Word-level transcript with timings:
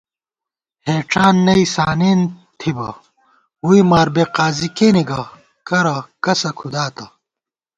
ہېڄان 0.87 1.35
نئ 1.45 1.63
سانېن 1.73 2.19
تھِبہ 2.59 2.89
وُئی، 3.65 3.81
ماربېگ 3.89 4.29
قاضی 4.37 4.67
کېنےگہ 4.77 5.21
کرہ 5.67 5.95
کسہ 6.23 6.51
کھُداتہ 6.57 7.05